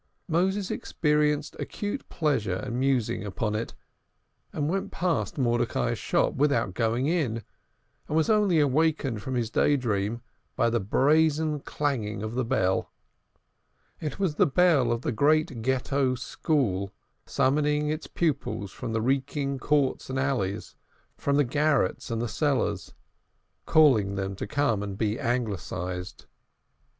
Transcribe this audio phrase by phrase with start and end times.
[0.27, 3.75] Moses experienced acute pleasure in musing upon it,
[4.51, 7.43] and went past Mordecai's shop without going in,
[8.07, 10.21] and was only awakened from his day dream
[10.55, 12.91] by the brazen clanging of a bell
[13.99, 16.91] It was the bell of the great Ghetto school,
[17.27, 20.75] summoning its pupils from the reeking courts and alleys,
[21.15, 22.95] from the garrets and the cellars,
[23.67, 26.25] calling them to come and be Anglicized.